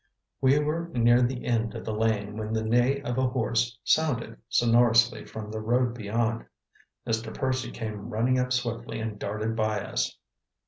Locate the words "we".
0.41-0.57